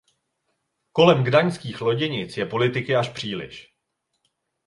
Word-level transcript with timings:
Kolem 0.91 1.23
gdaňských 1.23 1.81
loděnic 1.81 2.37
je 2.37 2.45
politiky 2.45 2.95
až 2.95 3.09
příliš. 3.09 3.73